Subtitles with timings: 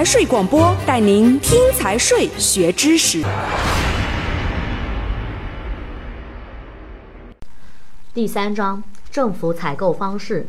[0.00, 3.22] 财税广播带您听财税学知识。
[8.14, 10.48] 第三章政府采购方式。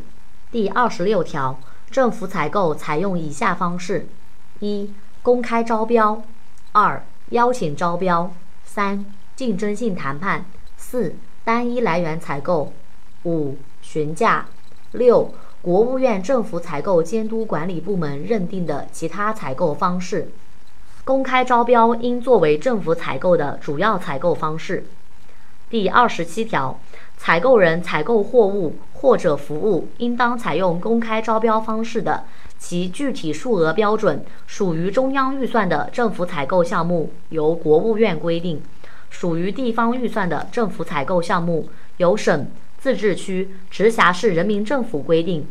[0.50, 1.60] 第二十六条，
[1.90, 4.06] 政府采购采用以下方式：
[4.60, 4.90] 一、
[5.22, 6.22] 公开招标；
[6.72, 8.30] 二、邀请招标；
[8.64, 9.04] 三、
[9.36, 10.46] 竞争性谈判；
[10.78, 11.14] 四、
[11.44, 12.72] 单一来源采购；
[13.24, 14.46] 五、询价；
[14.92, 20.28] 六、国务院政府采购监督管理部门认定的其他采购方式。
[21.04, 24.84] 公开招标应作为政府采购的主要采购方式。
[25.70, 26.80] 第二十七条，
[27.16, 32.24] 采购人采购货物或者服务，应当采用公开招标方式的，
[32.58, 38.58] 其具体数额标准属于中央预算的政府采购项目，由国务院规定；
[39.10, 42.48] 属于地方预算的政府采购项目，由省。
[42.82, 45.46] 自治区、直辖市人民政府规定，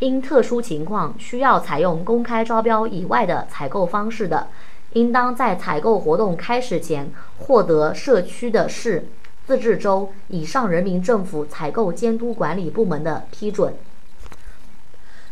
[0.00, 4.48] 因特殊情况需要采用公开招标以外的采购方式的，
[4.92, 9.06] 应当在采购活动开始前获得社区的市、
[9.46, 13.72] 自治州以上人民政府采购监督管理部门的批准。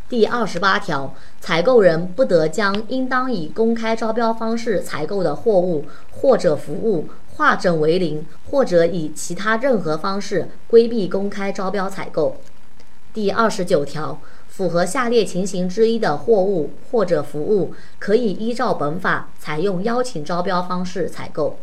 [0.08, 7.08] 第二十八条，采购人不得将应当以公开招标方式采购的货物或者服务。
[7.36, 12.36] 化整为零，或者以其他任何方式规避公开招标采购。
[13.12, 21.58] 第二十九条，符合下列情形之一的货物或者服务，可以依照本法采用邀请招标方式采购：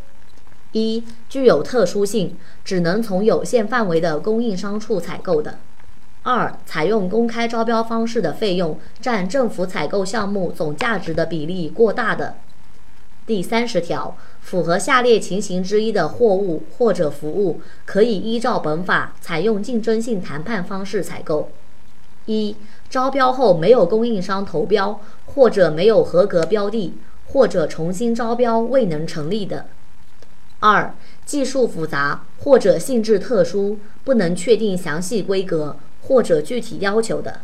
[0.74, 5.54] 一、具有特殊性，只能从有限范围的供应商处采购的；
[6.24, 12.36] 二、采用公开招标方式的费用占政府采购项目总价值的比例过大的。
[13.28, 21.50] 第三十条，符合下列情形之一的货物或者服务，可以依照本法采用竞争性谈判方式采购：
[22.26, 22.56] 一、
[22.90, 26.94] 招标后没有供应商投标，或者没有合格标的，
[27.28, 29.66] 或者重新招标未能成立的；
[30.60, 37.42] 二、技术复杂或者性质特殊，不能确定详细规格或者具体要求的。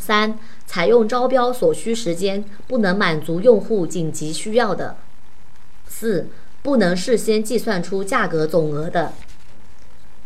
[0.00, 4.96] 三、采用招标所需时间不能满足用户紧急需要的；
[5.86, 6.26] 四、
[6.62, 9.12] 不能事先计算出价格总额的。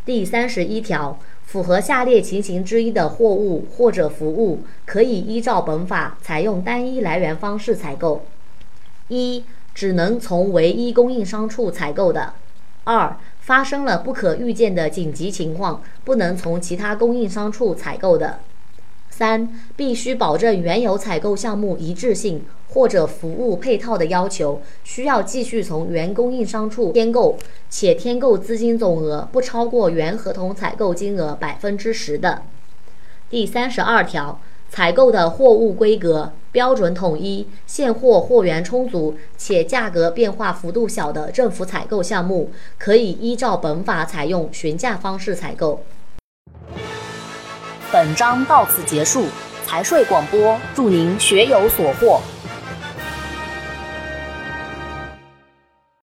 [0.07, 8.25] 第三十一条，符合下列情形之一的货物或者服务，可以依照本法采用单一来源方式采购：
[9.09, 12.35] 一、只能从唯一供应商处采购的；
[12.85, 18.39] 二、发生了不可预见的紧急情况，不能从其他供应商处采购的。
[19.17, 27.39] 三、必须保证原有采购项目一致性或者服务配套的要求，需要继续从原供应商处添购，
[27.71, 32.43] 且添购资金总额不超过原合同采购金额百分之十的。
[33.31, 45.85] 第三十二条，采购的货物规格标准统一、现货货源充足且价格变化幅度小的政府采购项目，可以依照本法采用询价方式采购。
[47.95, 49.29] 本章到此结束，
[49.65, 52.21] 财税广播，祝您学有所获。